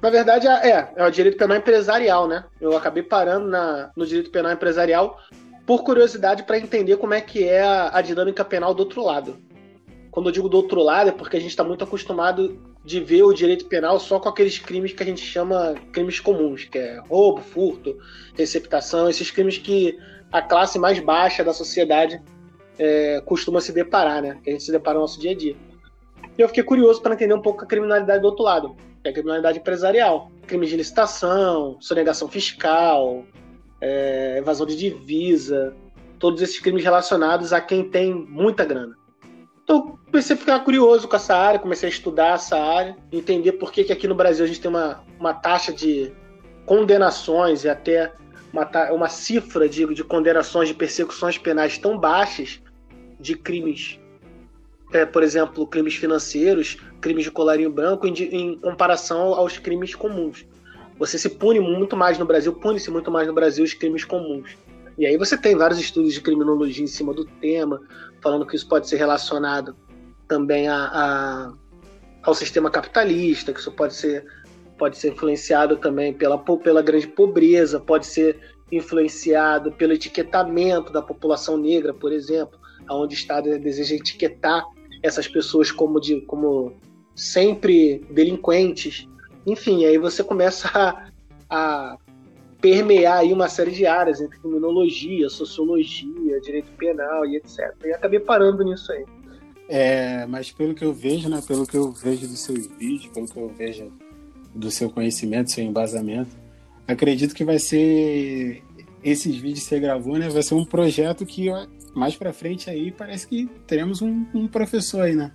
Na 0.00 0.08
verdade, 0.08 0.46
é, 0.46 0.70
é, 0.70 0.92
é 0.96 1.06
o 1.06 1.10
direito 1.10 1.36
penal 1.36 1.58
empresarial, 1.58 2.26
né? 2.28 2.44
Eu 2.60 2.74
acabei 2.76 3.02
parando 3.02 3.48
na, 3.48 3.90
no 3.96 4.06
direito 4.06 4.30
penal 4.30 4.52
empresarial 4.52 5.18
por 5.68 5.84
curiosidade 5.84 6.44
para 6.44 6.56
entender 6.56 6.96
como 6.96 7.12
é 7.12 7.20
que 7.20 7.44
é 7.44 7.60
a, 7.60 7.98
a, 7.98 8.00
dinâmica 8.00 8.42
penal 8.42 8.72
do 8.72 8.80
outro 8.80 9.04
lado. 9.04 9.36
Quando 10.10 10.30
eu 10.30 10.32
digo 10.32 10.48
do 10.48 10.56
outro 10.56 10.82
lado 10.82 11.10
é 11.10 11.12
porque 11.12 11.36
a 11.36 11.40
gente 11.40 11.50
está 11.50 11.62
muito 11.62 11.84
acostumado 11.84 12.58
de 12.82 12.98
ver 13.00 13.22
o 13.22 13.34
direito 13.34 13.66
penal 13.66 14.00
só 14.00 14.18
com 14.18 14.30
aqueles 14.30 14.58
crimes 14.58 14.94
que 14.94 15.02
a 15.02 15.06
gente 15.06 15.20
chama 15.20 15.74
crimes 15.92 16.20
comuns, 16.20 16.64
que 16.64 16.78
é 16.78 17.02
roubo, 17.06 17.42
furto, 17.42 17.98
receptação, 18.34 19.10
esses 19.10 19.30
crimes 19.30 19.58
que 19.58 19.98
a 20.32 20.40
classe 20.40 20.78
mais 20.78 20.98
baixa 21.00 21.44
da 21.44 21.52
sociedade 21.52 22.18
é, 22.78 23.20
costuma 23.26 23.60
se 23.60 23.70
deparar, 23.70 24.22
né? 24.22 24.38
Que 24.42 24.48
a 24.48 24.52
gente 24.54 24.64
se 24.64 24.72
depara 24.72 24.94
no 24.94 25.02
nosso 25.02 25.20
dia 25.20 25.32
a 25.32 25.34
dia. 25.34 25.54
E 26.38 26.40
eu 26.40 26.48
fiquei 26.48 26.62
curioso 26.62 27.02
para 27.02 27.12
entender 27.12 27.34
um 27.34 27.42
pouco 27.42 27.64
a 27.64 27.66
criminalidade 27.66 28.22
do 28.22 28.28
outro 28.28 28.42
lado 28.42 28.74
que 29.02 29.08
é 29.08 29.10
a 29.10 29.14
criminalidade 29.14 29.58
empresarial. 29.58 30.30
Crimes 30.46 30.70
de 30.70 30.76
licitação, 30.76 31.76
sonegação 31.78 32.26
fiscal, 32.26 33.24
é, 33.80 34.38
evasão 34.38 34.66
de 34.66 34.76
divisa, 34.76 35.74
todos 36.18 36.42
esses 36.42 36.58
crimes 36.58 36.82
relacionados 36.82 37.52
a 37.52 37.60
quem 37.60 37.88
tem 37.88 38.12
muita 38.12 38.64
grana. 38.64 38.96
Então, 39.62 39.98
comecei 40.06 40.34
a 40.34 40.38
ficar 40.38 40.60
curioso 40.60 41.06
com 41.06 41.16
essa 41.16 41.36
área, 41.36 41.60
comecei 41.60 41.88
a 41.88 41.92
estudar 41.92 42.34
essa 42.34 42.58
área, 42.58 42.96
entender 43.12 43.52
por 43.52 43.70
que, 43.70 43.84
que 43.84 43.92
aqui 43.92 44.08
no 44.08 44.14
Brasil 44.14 44.44
a 44.44 44.48
gente 44.48 44.60
tem 44.60 44.70
uma, 44.70 45.04
uma 45.18 45.34
taxa 45.34 45.72
de 45.72 46.12
condenações 46.64 47.64
e 47.64 47.68
até 47.68 48.12
uma, 48.52 48.66
uma 48.92 49.08
cifra 49.08 49.68
de, 49.68 49.94
de 49.94 50.02
condenações 50.02 50.68
de 50.68 50.74
persecuções 50.74 51.36
penais 51.36 51.76
tão 51.76 51.98
baixas 51.98 52.60
de 53.20 53.36
crimes 53.36 53.98
é, 54.92 55.04
por 55.04 55.22
exemplo, 55.22 55.66
crimes 55.66 55.94
financeiros, 55.96 56.76
crimes 57.00 57.24
de 57.24 57.30
colarinho 57.30 57.70
branco, 57.70 58.06
em, 58.06 58.14
em, 58.14 58.58
comparação 58.58 59.34
aos 59.34 59.58
crimes 59.58 59.94
comuns. 59.94 60.46
Você 60.98 61.18
se 61.18 61.30
pune 61.30 61.60
muito 61.60 61.96
mais 61.96 62.18
no 62.18 62.24
Brasil, 62.24 62.52
pune-se 62.52 62.90
muito 62.90 63.10
mais 63.10 63.26
no 63.26 63.34
Brasil 63.34 63.64
os 63.64 63.74
crimes 63.74 64.04
comuns. 64.04 64.56
E 64.98 65.06
aí 65.06 65.16
você 65.16 65.36
tem 65.38 65.54
vários 65.54 65.78
estudos 65.78 66.12
de 66.12 66.20
criminologia 66.20 66.82
em 66.84 66.88
cima 66.88 67.14
do 67.14 67.24
tema, 67.24 67.80
falando 68.20 68.44
que 68.44 68.56
isso 68.56 68.68
pode 68.68 68.88
ser 68.88 68.96
relacionado 68.96 69.76
também 70.26 70.68
a, 70.68 70.76
a, 70.76 71.52
ao 72.22 72.34
sistema 72.34 72.68
capitalista, 72.68 73.52
que 73.52 73.60
isso 73.60 73.70
pode 73.70 73.94
ser, 73.94 74.26
pode 74.76 74.98
ser 74.98 75.12
influenciado 75.12 75.76
também 75.76 76.12
pela, 76.12 76.36
pela 76.38 76.82
grande 76.82 77.06
pobreza, 77.06 77.78
pode 77.78 78.06
ser 78.06 78.38
influenciado 78.70 79.72
pelo 79.72 79.92
etiquetamento 79.92 80.92
da 80.92 81.00
população 81.00 81.56
negra, 81.56 81.94
por 81.94 82.12
exemplo, 82.12 82.58
onde 82.90 83.14
o 83.14 83.16
Estado 83.16 83.58
deseja 83.58 83.94
etiquetar 83.94 84.64
essas 85.02 85.28
pessoas 85.28 85.70
como, 85.70 86.00
de, 86.00 86.20
como 86.22 86.72
sempre 87.14 88.04
delinquentes. 88.10 89.08
Enfim, 89.50 89.84
aí 89.84 89.98
você 89.98 90.22
começa 90.22 90.68
a, 90.74 91.08
a 91.48 91.98
permear 92.60 93.18
aí 93.18 93.32
uma 93.32 93.48
série 93.48 93.70
de 93.70 93.86
áreas 93.86 94.20
entre 94.20 94.38
criminologia, 94.38 95.28
sociologia, 95.28 96.40
direito 96.40 96.70
penal 96.72 97.24
e 97.26 97.36
etc. 97.36 97.74
E 97.84 97.92
acabei 97.92 98.20
parando 98.20 98.64
nisso 98.64 98.92
aí. 98.92 99.04
É, 99.68 100.26
mas 100.26 100.50
pelo 100.50 100.74
que 100.74 100.84
eu 100.84 100.92
vejo, 100.92 101.28
né? 101.28 101.42
Pelo 101.46 101.66
que 101.66 101.76
eu 101.76 101.92
vejo 101.92 102.26
dos 102.26 102.40
seus 102.40 102.66
vídeos, 102.66 103.06
pelo 103.12 103.26
que 103.26 103.36
eu 103.36 103.48
vejo 103.48 103.92
do 104.54 104.70
seu 104.70 104.90
conhecimento, 104.90 105.50
seu 105.50 105.62
embasamento, 105.62 106.30
acredito 106.86 107.34
que 107.34 107.44
vai 107.44 107.58
ser 107.58 108.62
esses 109.04 109.36
vídeos 109.36 109.60
que 109.60 109.66
você 109.66 109.78
gravou, 109.78 110.16
né? 110.16 110.28
Vai 110.28 110.42
ser 110.42 110.54
um 110.54 110.64
projeto 110.64 111.26
que 111.26 111.48
mais 111.94 112.16
para 112.16 112.32
frente 112.32 112.70
aí 112.70 112.90
parece 112.90 113.26
que 113.26 113.46
teremos 113.66 114.00
um, 114.00 114.24
um, 114.34 114.48
professor 114.48 115.02
aí, 115.02 115.14
né? 115.14 115.32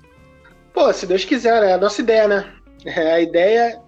Pô, 0.74 0.92
se 0.92 1.06
Deus 1.06 1.24
quiser, 1.24 1.64
é 1.64 1.74
a 1.74 1.78
nossa 1.78 2.02
ideia, 2.02 2.28
né? 2.28 2.54
É, 2.86 3.14
a 3.14 3.22
ideia, 3.22 3.80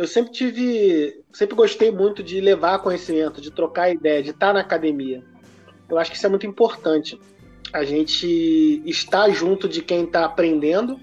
eu 0.00 0.06
sempre 0.06 0.32
tive, 0.32 1.22
sempre 1.30 1.54
gostei 1.54 1.90
muito 1.90 2.22
de 2.22 2.40
levar 2.40 2.78
conhecimento, 2.78 3.38
de 3.38 3.50
trocar 3.50 3.90
ideia, 3.90 4.22
de 4.22 4.30
estar 4.30 4.54
na 4.54 4.60
academia. 4.60 5.22
Eu 5.90 5.98
acho 5.98 6.10
que 6.10 6.16
isso 6.16 6.24
é 6.24 6.30
muito 6.30 6.46
importante. 6.46 7.20
A 7.70 7.84
gente 7.84 8.82
estar 8.86 9.28
junto 9.28 9.68
de 9.68 9.82
quem 9.82 10.04
está 10.04 10.24
aprendendo, 10.24 10.98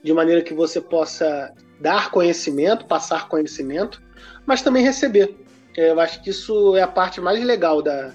de 0.00 0.12
maneira 0.12 0.42
que 0.42 0.54
você 0.54 0.80
possa 0.80 1.52
dar 1.80 2.12
conhecimento, 2.12 2.86
passar 2.86 3.26
conhecimento, 3.26 4.00
mas 4.46 4.62
também 4.62 4.84
receber. 4.84 5.34
Eu 5.76 5.98
acho 5.98 6.22
que 6.22 6.30
isso 6.30 6.76
é 6.76 6.82
a 6.82 6.86
parte 6.88 7.20
mais 7.20 7.44
legal 7.44 7.82
da, 7.82 8.12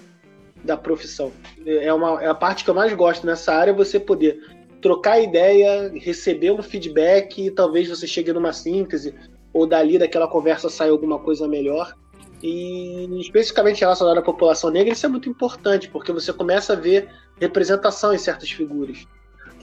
da 0.64 0.78
profissão. 0.78 1.34
É, 1.66 1.94
uma, 1.94 2.24
é 2.24 2.28
a 2.28 2.34
parte 2.34 2.64
que 2.64 2.70
eu 2.70 2.74
mais 2.74 2.94
gosto 2.94 3.28
nessa 3.28 3.54
área, 3.54 3.74
você 3.74 4.00
poder 4.00 4.40
trocar 4.82 5.20
ideia, 5.20 5.92
receber 5.94 6.52
um 6.52 6.64
feedback 6.64 7.48
e 7.48 7.52
talvez 7.52 7.90
você 7.90 8.08
chegue 8.08 8.32
numa 8.32 8.54
síntese 8.54 9.14
ou 9.56 9.66
dali 9.66 9.98
daquela 9.98 10.28
conversa 10.28 10.70
saia 10.70 10.92
alguma 10.92 11.18
coisa 11.18 11.48
melhor. 11.48 11.96
E 12.44 13.08
especificamente 13.22 13.80
relacionado 13.80 14.18
à 14.18 14.22
população 14.22 14.70
negra, 14.70 14.92
isso 14.92 15.06
é 15.06 15.10
muito 15.10 15.30
importante, 15.30 15.90
porque 15.90 16.12
você 16.12 16.34
começa 16.34 16.74
a 16.74 16.76
ver 16.76 17.10
representação 17.40 18.14
em 18.14 18.18
certas 18.18 18.52
figuras. 18.52 19.08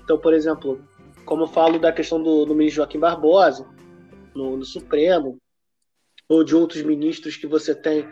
Então, 0.02 0.18
por 0.18 0.32
exemplo, 0.32 0.82
como 1.26 1.42
eu 1.42 1.46
falo 1.46 1.78
da 1.78 1.92
questão 1.92 2.22
do, 2.22 2.46
do 2.46 2.54
ministro 2.54 2.76
Joaquim 2.76 2.98
Barbosa, 2.98 3.68
no, 4.34 4.56
no 4.56 4.64
Supremo, 4.64 5.36
ou 6.26 6.42
de 6.42 6.56
outros 6.56 6.82
ministros 6.82 7.36
que 7.36 7.46
você 7.46 7.74
tem, 7.74 8.08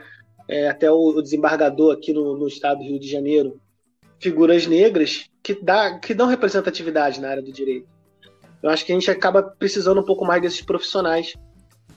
é, 0.46 0.68
até 0.68 0.92
o, 0.92 0.98
o, 0.98 1.22
desembargador 1.22 1.94
aqui 1.94 2.12
no, 2.12 2.36
no, 2.36 2.46
estado 2.46 2.80
do 2.80 2.84
Rio 2.84 3.00
de 3.00 3.08
Janeiro, 3.08 3.58
figuras 4.18 4.66
negras 4.66 5.30
que, 5.42 5.54
dá, 5.54 5.98
que 5.98 6.12
dão 6.12 6.26
representatividade 6.26 7.22
na 7.22 7.30
área 7.30 7.42
do 7.42 7.50
direito. 7.50 7.88
Eu 8.62 8.68
acho 8.68 8.84
que 8.84 8.92
a 8.92 8.94
gente 8.94 9.10
acaba 9.10 9.42
precisando 9.42 10.02
um 10.02 10.04
pouco 10.04 10.26
mais 10.26 10.42
desses 10.42 10.60
profissionais 10.60 11.34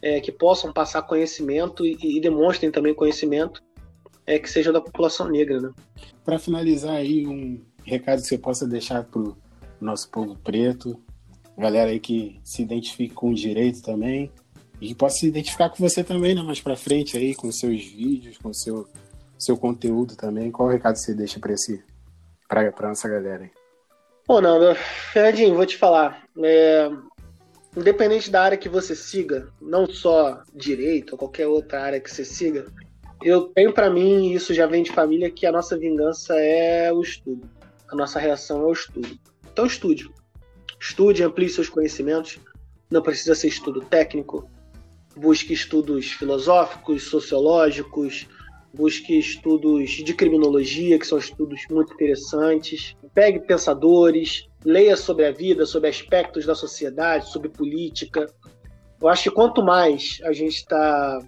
é, 0.03 0.19
que 0.19 0.33
possam 0.33 0.73
passar 0.73 1.01
conhecimento 1.03 1.85
e, 1.85 1.97
e 2.01 2.19
demonstrem 2.19 2.69
também 2.69 2.93
conhecimento 2.93 3.63
é, 4.27 4.37
que 4.37 4.49
seja 4.49 4.73
da 4.73 4.81
população 4.81 5.29
negra. 5.29 5.61
Né? 5.61 5.71
Para 6.25 6.37
finalizar 6.37 6.97
aí, 6.97 7.25
um 7.25 7.61
recado 7.85 8.21
que 8.21 8.27
você 8.27 8.37
possa 8.37 8.67
deixar 8.67 9.05
para 9.05 9.21
o 9.21 9.37
nosso 9.79 10.09
povo 10.09 10.35
preto, 10.43 11.01
galera 11.57 11.89
aí 11.89 12.01
que 12.01 12.37
se 12.43 12.61
identifique 12.61 13.13
com 13.13 13.29
o 13.29 13.33
direito 13.33 13.81
também 13.81 14.29
e 14.81 14.89
que 14.89 14.95
possa 14.95 15.19
se 15.19 15.27
identificar 15.27 15.69
com 15.69 15.77
você 15.77 16.03
também, 16.03 16.35
né, 16.35 16.41
mais 16.41 16.59
para 16.59 16.75
frente 16.75 17.17
aí, 17.17 17.33
com 17.33 17.49
seus 17.51 17.81
vídeos, 17.85 18.37
com 18.37 18.53
seu 18.53 18.87
seu 19.37 19.57
conteúdo 19.57 20.15
também. 20.15 20.51
Qual 20.51 20.67
o 20.67 20.71
recado 20.71 20.97
você 20.97 21.13
deixa 21.13 21.39
para 21.39 21.53
esse 21.53 21.83
para 22.47 22.89
nossa 22.89 23.07
galera 23.07 23.43
aí? 23.43 23.51
Pô, 24.25 24.39
não, 24.39 24.73
Fernandinho, 25.11 25.55
vou 25.55 25.65
te 25.65 25.77
falar. 25.77 26.23
É, 26.43 26.89
independente 27.75 28.29
da 28.29 28.43
área 28.43 28.57
que 28.57 28.69
você 28.69 28.95
siga, 28.95 29.47
não 29.61 29.87
só 29.87 30.43
direito 30.53 31.13
ou 31.13 31.17
qualquer 31.17 31.47
outra 31.47 31.81
área 31.81 31.99
que 31.99 32.11
você 32.11 32.23
siga, 32.23 32.65
eu 33.23 33.43
tenho 33.43 33.73
para 33.73 33.89
mim, 33.89 34.31
isso 34.31 34.53
já 34.53 34.67
vem 34.67 34.83
de 34.83 34.91
família, 34.91 35.31
que 35.31 35.45
a 35.45 35.51
nossa 35.51 35.77
vingança 35.77 36.35
é 36.37 36.91
o 36.91 37.01
estudo. 37.01 37.49
A 37.89 37.95
nossa 37.95 38.19
reação 38.19 38.61
é 38.61 38.65
o 38.65 38.73
estudo. 38.73 39.17
Então 39.51 39.65
estude. 39.65 40.11
Estude, 40.79 41.23
amplie 41.23 41.47
seus 41.47 41.69
conhecimentos. 41.69 42.39
Não 42.91 43.01
precisa 43.01 43.33
ser 43.33 43.47
estudo 43.47 43.81
técnico. 43.81 44.49
Busque 45.15 45.53
estudos 45.53 46.11
filosóficos, 46.11 47.03
sociológicos. 47.03 48.27
Busque 48.73 49.17
estudos 49.17 49.91
de 49.91 50.13
criminologia, 50.13 50.97
que 50.97 51.05
são 51.05 51.17
estudos 51.17 51.61
muito 51.69 51.93
interessantes. 51.93 52.95
Pegue 53.13 53.39
pensadores, 53.39 54.47
leia 54.65 54.97
sobre 54.97 55.25
a 55.25 55.31
vida, 55.31 55.65
sobre 55.65 55.89
aspectos 55.89 56.45
da 56.45 56.55
sociedade, 56.55 57.29
sobre 57.29 57.49
política. 57.49 58.25
Eu 58.99 59.07
acho 59.07 59.23
que 59.23 59.31
quanto 59.31 59.61
mais 59.61 60.19
a 60.23 60.33
gente 60.33 60.55
está 60.55 61.19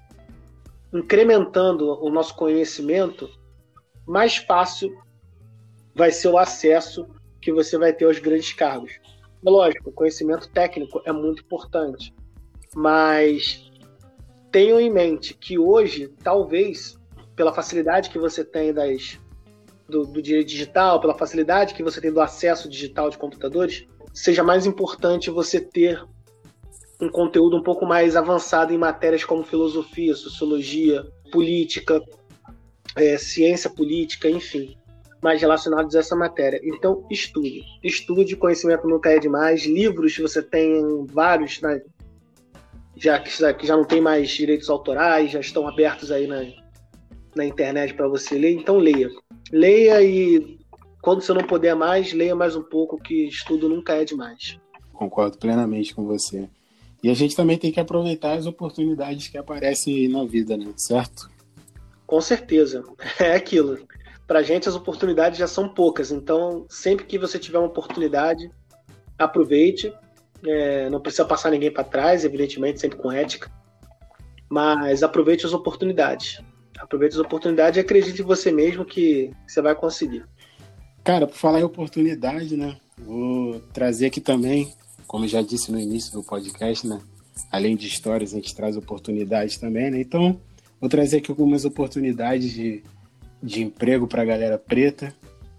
incrementando 0.94 2.04
o 2.04 2.10
nosso 2.10 2.36
conhecimento, 2.36 3.30
mais 4.08 4.38
fácil 4.38 4.96
vai 5.94 6.12
ser 6.12 6.30
o 6.30 6.38
acesso 6.38 7.08
que 7.42 7.52
você 7.52 7.78
vai 7.78 7.94
ter 7.94 8.06
aos 8.06 8.18
grandes 8.18 8.54
cargos. 8.54 9.00
É 9.46 9.50
lógico, 9.50 9.92
conhecimento 9.92 10.50
técnico 10.50 11.02
é 11.06 11.12
muito 11.12 11.44
importante, 11.44 12.14
mas 12.76 13.72
tenham 14.52 14.80
em 14.80 14.90
mente 14.90 15.34
que 15.36 15.60
hoje, 15.60 16.08
talvez, 16.24 16.98
pela 17.36 17.54
facilidade 17.54 18.10
que 18.10 18.20
você 18.20 18.44
tem 18.44 18.74
das, 18.74 19.20
do, 19.88 20.06
do 20.06 20.22
direito 20.22 20.48
digital, 20.48 21.00
pela 21.00 21.18
facilidade 21.18 21.74
que 21.74 21.84
você 21.84 22.00
tem 22.00 22.12
do 22.12 22.22
acesso 22.22 22.70
digital 22.70 23.10
de 23.10 23.18
computadores, 23.18 23.86
seja 24.14 24.44
mais 24.44 24.66
importante 24.66 25.30
você 25.30 25.60
ter 25.60 26.04
um 27.02 27.10
conteúdo 27.10 27.58
um 27.58 27.64
pouco 27.64 27.86
mais 27.86 28.16
avançado 28.16 28.74
em 28.74 28.78
matérias 28.78 29.26
como 29.26 29.44
filosofia, 29.44 30.16
sociologia, 30.16 31.06
política, 31.32 32.02
é, 32.96 33.18
ciência 33.18 33.70
política, 33.70 34.30
enfim 34.30 34.78
mais 35.22 35.42
relacionados 35.42 35.96
a 35.96 36.00
essa 36.02 36.16
matéria. 36.16 36.62
Então, 36.64 37.04
estude. 37.10 37.64
Estude, 37.84 38.36
conhecimento 38.36 38.88
nunca 38.88 39.10
é 39.10 39.18
demais. 39.18 39.66
Livros, 39.66 40.16
você 40.20 40.40
tem 40.40 41.04
vários, 41.08 41.60
né? 41.62 41.82
já, 42.96 43.20
que 43.20 43.68
já 43.68 43.76
não 43.76 43.84
tem 43.84 44.00
mais 44.00 44.30
direitos 44.30 44.70
autorais, 44.70 45.32
já 45.32 45.40
estão 45.40 45.68
abertos 45.68 46.12
aí 46.12 46.28
na, 46.28 46.44
na 47.36 47.46
internet 47.46 47.94
para 47.94 48.08
você 48.08 48.38
ler. 48.38 48.54
Então, 48.54 48.78
leia. 48.78 49.10
Leia 49.52 50.02
e, 50.02 50.58
quando 51.02 51.22
você 51.22 51.34
não 51.34 51.44
puder 51.44 51.76
mais, 51.76 52.14
leia 52.14 52.36
mais 52.36 52.56
um 52.56 52.64
pouco, 52.64 53.02
que 53.02 53.28
estudo 53.28 53.70
nunca 53.70 53.94
é 53.94 54.06
demais. 54.06 54.60
Concordo 54.94 55.38
plenamente 55.38 55.94
com 55.94 56.06
você. 56.06 56.48
E 57.04 57.10
a 57.10 57.14
gente 57.14 57.36
também 57.36 57.58
tem 57.58 57.72
que 57.72 57.80
aproveitar 57.80 58.34
as 58.34 58.46
oportunidades 58.46 59.28
que 59.28 59.38
aparecem 59.38 60.08
na 60.08 60.24
vida, 60.24 60.58
né? 60.58 60.74
Certo? 60.76 61.30
Com 62.08 62.22
certeza. 62.22 62.84
É 63.20 63.36
aquilo 63.36 63.78
para 64.28 64.40
a 64.40 64.44
gente 64.44 64.68
as 64.68 64.76
oportunidades 64.76 65.38
já 65.38 65.48
são 65.48 65.70
poucas. 65.70 66.12
Então, 66.12 66.66
sempre 66.70 67.06
que 67.06 67.18
você 67.18 67.38
tiver 67.38 67.60
uma 67.60 67.68
oportunidade, 67.68 68.50
aproveite. 69.18 69.94
É, 70.46 70.90
não 70.90 71.00
precisa 71.00 71.26
passar 71.26 71.52
ninguém 71.52 71.72
para 71.72 71.84
trás, 71.84 72.26
evidentemente, 72.26 72.80
sempre 72.80 72.98
com 72.98 73.12
ética. 73.12 73.52
Mas 74.50 75.04
aproveite 75.04 75.46
as 75.46 75.54
oportunidades. 75.54 76.42
Aproveite 76.80 77.16
as 77.16 77.22
oportunidades 77.22 77.78
e 77.78 77.80
acredite 77.80 78.22
em 78.22 78.26
você 78.26 78.52
mesmo 78.52 78.86
que 78.86 79.32
você 79.48 79.62
vai 79.62 79.76
conseguir. 79.76 80.26
Cara, 81.04 81.28
por 81.28 81.36
falar 81.36 81.60
em 81.60 81.64
oportunidade, 81.64 82.58
né? 82.58 82.78
Vou 82.98 83.60
trazer 83.74 84.08
aqui 84.08 84.20
também, 84.20 84.74
como 85.08 85.28
já 85.28 85.42
disse 85.42 85.72
no 85.72 85.80
início 85.80 86.12
do 86.12 86.24
podcast, 86.24 86.88
né? 86.88 87.00
Além 87.52 87.76
de 87.76 87.88
histórias, 87.88 88.34
a 88.34 88.38
gente 88.38 88.56
traz 88.56 88.76
oportunidades 88.76 89.58
também, 89.58 89.92
né? 89.92 90.00
Então, 90.00 90.40
vou 90.80 90.90
trazer 90.90 91.18
aqui 91.18 91.32
algumas 91.32 91.66
oportunidades 91.66 92.52
de 92.52 92.84
de 93.46 93.62
emprego 93.62 94.08
para 94.08 94.24
a 94.24 94.26
galera 94.26 94.58
preta. 94.58 95.14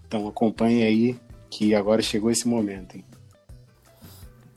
Então 0.05 0.27
acompanhe 0.27 0.83
aí 0.83 1.19
que 1.49 1.73
agora 1.73 2.01
chegou 2.01 2.29
esse 2.29 2.47
momento. 2.47 2.97
Hein? 2.97 3.05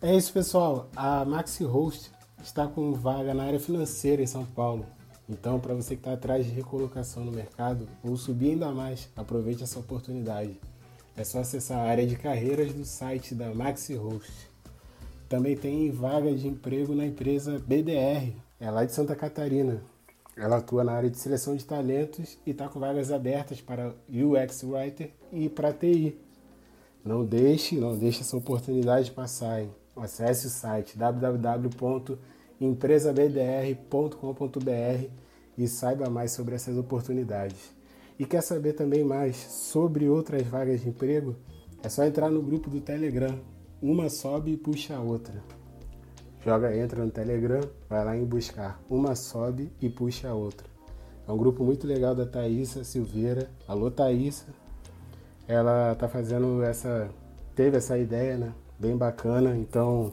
É 0.02 0.16
isso, 0.16 0.32
pessoal. 0.32 0.88
A 0.96 1.24
Maxi 1.24 1.62
Host 1.64 2.10
está 2.42 2.66
com 2.66 2.92
vaga 2.92 3.32
na 3.32 3.44
área 3.44 3.60
financeira 3.60 4.22
em 4.22 4.26
São 4.26 4.44
Paulo. 4.44 4.84
Então, 5.30 5.60
para 5.60 5.74
você 5.74 5.94
que 5.94 6.00
está 6.00 6.14
atrás 6.14 6.44
de 6.44 6.50
recolocação 6.50 7.24
no 7.24 7.30
mercado 7.30 7.86
ou 8.02 8.16
subir 8.16 8.50
ainda 8.50 8.72
mais, 8.72 9.08
aproveite 9.14 9.62
essa 9.62 9.78
oportunidade. 9.78 10.60
É 11.16 11.22
só 11.22 11.38
acessar 11.38 11.78
a 11.78 11.88
área 11.88 12.04
de 12.04 12.16
carreiras 12.16 12.72
do 12.74 12.84
site 12.84 13.32
da 13.32 13.54
Maxi 13.54 13.94
Host. 13.94 14.50
Também 15.28 15.56
tem 15.56 15.88
vaga 15.92 16.34
de 16.34 16.48
emprego 16.48 16.96
na 16.96 17.06
empresa 17.06 17.60
BDR, 17.60 18.34
é 18.58 18.70
lá 18.70 18.84
de 18.84 18.92
Santa 18.92 19.14
Catarina. 19.14 19.80
Ela 20.36 20.56
atua 20.56 20.82
na 20.82 20.92
área 20.92 21.08
de 21.08 21.18
seleção 21.18 21.54
de 21.54 21.64
talentos 21.64 22.36
e 22.44 22.50
está 22.50 22.68
com 22.68 22.80
vagas 22.80 23.12
abertas 23.12 23.60
para 23.60 23.94
UX 24.08 24.64
Writer 24.64 25.10
e 25.32 25.48
para 25.48 25.72
TI. 25.72 26.18
Não 27.04 27.24
deixe, 27.24 27.76
não 27.76 27.96
deixe 27.96 28.22
essa 28.22 28.36
oportunidade 28.36 29.12
passar. 29.12 29.62
Hein? 29.62 29.70
Acesse 29.96 30.48
o 30.48 30.50
site 30.50 30.98
www.empresabdr.com.br 32.60 35.08
e 35.56 35.66
saiba 35.66 36.10
mais 36.10 36.32
sobre 36.32 36.54
essas 36.54 36.76
oportunidades. 36.76 37.74
E 38.18 38.26
quer 38.26 38.42
saber 38.42 38.74
também 38.74 39.02
mais 39.02 39.36
sobre 39.36 40.06
outras 40.08 40.46
vagas 40.46 40.82
de 40.82 40.90
emprego? 40.90 41.34
É 41.82 41.88
só 41.88 42.04
entrar 42.04 42.30
no 42.30 42.42
grupo 42.42 42.68
do 42.68 42.80
Telegram. 42.80 43.38
Uma 43.80 44.10
sobe 44.10 44.52
e 44.52 44.56
puxa 44.58 44.94
a 44.94 45.00
outra. 45.00 45.42
Joga, 46.44 46.76
entra 46.76 47.02
no 47.02 47.10
Telegram, 47.10 47.62
vai 47.88 48.04
lá 48.04 48.14
em 48.16 48.24
buscar. 48.24 48.82
Uma 48.90 49.14
sobe 49.14 49.72
e 49.80 49.88
puxa 49.88 50.28
a 50.28 50.34
outra. 50.34 50.68
É 51.26 51.32
um 51.32 51.38
grupo 51.38 51.64
muito 51.64 51.86
legal 51.86 52.14
da 52.14 52.26
Thaísa 52.26 52.84
Silveira. 52.84 53.50
Alô, 53.66 53.90
Thaísa. 53.90 54.44
Ela 55.48 55.94
tá 55.94 56.08
fazendo 56.08 56.62
essa. 56.62 57.10
Teve 57.54 57.78
essa 57.78 57.96
ideia, 57.98 58.36
né? 58.36 58.52
bem 58.80 58.96
bacana. 58.96 59.54
Então 59.54 60.12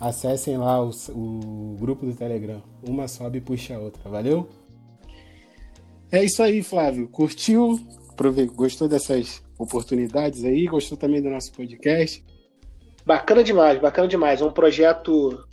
acessem 0.00 0.56
lá 0.56 0.82
o, 0.82 0.90
o 1.10 1.76
grupo 1.78 2.06
do 2.06 2.14
Telegram. 2.14 2.62
Uma 2.86 3.08
sobe 3.08 3.38
e 3.38 3.40
puxa 3.40 3.76
a 3.76 3.78
outra. 3.78 4.08
Valeu? 4.08 4.48
É 6.10 6.22
isso 6.22 6.42
aí, 6.42 6.62
Flávio. 6.62 7.08
Curtiu? 7.08 7.80
Gostou 8.54 8.86
dessas 8.86 9.42
oportunidades 9.58 10.44
aí? 10.44 10.66
Gostou 10.66 10.96
também 10.96 11.20
do 11.20 11.30
nosso 11.30 11.52
podcast? 11.52 12.24
Bacana 13.04 13.42
demais, 13.42 13.80
bacana 13.80 14.08
demais. 14.08 14.40
É 14.40 14.44
um 14.44 14.52
projeto, 14.52 15.46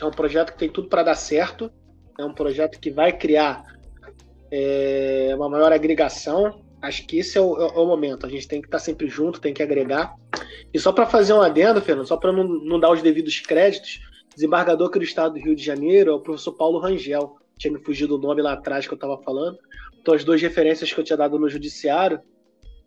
é 0.00 0.04
um 0.04 0.10
projeto 0.10 0.52
que 0.52 0.58
tem 0.58 0.68
tudo 0.68 0.88
para 0.88 1.02
dar 1.02 1.14
certo. 1.14 1.70
É 2.18 2.24
um 2.24 2.34
projeto 2.34 2.78
que 2.78 2.90
vai 2.90 3.12
criar 3.16 3.64
é, 4.50 5.32
uma 5.34 5.48
maior 5.48 5.72
agregação. 5.72 6.61
Acho 6.82 7.06
que 7.06 7.18
esse 7.18 7.38
é 7.38 7.40
o, 7.40 7.56
é 7.56 7.78
o, 7.78 7.86
momento. 7.86 8.26
A 8.26 8.28
gente 8.28 8.48
tem 8.48 8.60
que 8.60 8.66
estar 8.66 8.80
sempre 8.80 9.06
junto, 9.06 9.40
tem 9.40 9.54
que 9.54 9.62
agregar. 9.62 10.16
E 10.74 10.78
só 10.80 10.90
para 10.90 11.06
fazer 11.06 11.32
um 11.32 11.40
adendo, 11.40 11.80
Fernando, 11.80 12.06
só 12.06 12.16
para 12.16 12.32
não, 12.32 12.42
não, 12.42 12.80
dar 12.80 12.90
os 12.90 13.00
devidos 13.00 13.38
créditos, 13.38 14.00
desembargador 14.34 14.88
aqui 14.88 14.98
do 14.98 15.04
estado 15.04 15.34
do 15.34 15.38
Rio 15.38 15.54
de 15.54 15.62
Janeiro 15.62 16.10
é 16.10 16.14
o 16.14 16.20
professor 16.20 16.52
Paulo 16.52 16.80
Rangel. 16.80 17.36
Tinha 17.56 17.72
me 17.72 17.78
fugido 17.78 18.16
o 18.16 18.18
nome 18.18 18.42
lá 18.42 18.54
atrás 18.54 18.86
que 18.86 18.92
eu 18.92 18.96
estava 18.96 19.16
falando. 19.22 19.56
Então, 20.00 20.12
as 20.12 20.24
duas 20.24 20.42
referências 20.42 20.92
que 20.92 20.98
eu 20.98 21.04
tinha 21.04 21.16
dado 21.16 21.38
no 21.38 21.48
Judiciário 21.48 22.20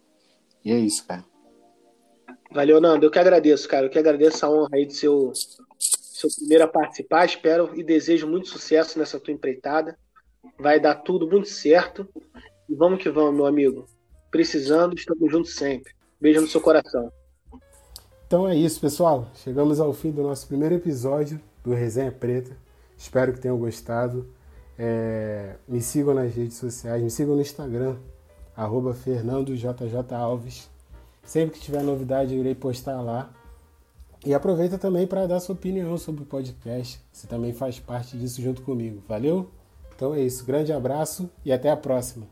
E 0.64 0.72
é 0.72 0.78
isso, 0.78 1.06
cara. 1.06 1.22
Valeu, 2.50 2.80
Nando. 2.80 3.04
Eu 3.04 3.10
que 3.10 3.18
agradeço, 3.18 3.68
cara. 3.68 3.84
Eu 3.84 3.90
que 3.90 3.98
agradeço 3.98 4.46
a 4.46 4.50
honra 4.50 4.70
aí 4.72 4.86
de 4.86 4.94
ser 4.94 5.08
o 5.08 5.30
seu 5.78 6.30
primeiro 6.38 6.64
a 6.64 6.66
participar. 6.66 7.26
Espero 7.26 7.78
e 7.78 7.84
desejo 7.84 8.26
muito 8.26 8.48
sucesso 8.48 8.98
nessa 8.98 9.20
tua 9.20 9.34
empreitada. 9.34 9.98
Vai 10.58 10.78
dar 10.80 10.94
tudo 10.96 11.28
muito 11.28 11.48
certo. 11.48 12.08
E 12.68 12.74
vamos 12.74 13.02
que 13.02 13.10
vamos, 13.10 13.34
meu 13.34 13.46
amigo. 13.46 13.86
Precisando, 14.30 14.94
estamos 14.94 15.30
juntos 15.30 15.54
sempre. 15.54 15.92
Beijo 16.20 16.40
no 16.40 16.46
seu 16.46 16.60
coração. 16.60 17.10
Então 18.26 18.46
é 18.46 18.54
isso, 18.54 18.80
pessoal. 18.80 19.28
Chegamos 19.36 19.80
ao 19.80 19.92
fim 19.92 20.10
do 20.10 20.22
nosso 20.22 20.46
primeiro 20.46 20.74
episódio 20.74 21.40
do 21.64 21.72
Resenha 21.72 22.12
Preta. 22.12 22.56
Espero 22.96 23.32
que 23.32 23.40
tenham 23.40 23.56
gostado. 23.56 24.28
É, 24.78 25.54
me 25.66 25.80
sigam 25.80 26.14
nas 26.14 26.34
redes 26.34 26.56
sociais, 26.56 27.02
me 27.02 27.10
sigam 27.10 27.34
no 27.34 27.40
Instagram, 27.40 27.96
arroba 28.54 28.94
FernandoJJAlves. 28.94 30.70
Sempre 31.24 31.58
que 31.58 31.64
tiver 31.64 31.82
novidade, 31.82 32.34
eu 32.34 32.40
irei 32.40 32.54
postar 32.54 33.00
lá. 33.00 33.30
E 34.26 34.34
aproveita 34.34 34.76
também 34.76 35.06
para 35.06 35.26
dar 35.26 35.40
sua 35.40 35.54
opinião 35.54 35.96
sobre 35.96 36.22
o 36.22 36.26
podcast. 36.26 37.00
Você 37.12 37.26
também 37.26 37.52
faz 37.52 37.78
parte 37.78 38.16
disso 38.16 38.42
junto 38.42 38.62
comigo. 38.62 39.02
Valeu? 39.08 39.48
Então 39.98 40.14
é 40.14 40.20
isso. 40.20 40.46
Grande 40.46 40.72
abraço 40.72 41.28
e 41.44 41.52
até 41.52 41.68
a 41.72 41.76
próxima. 41.76 42.24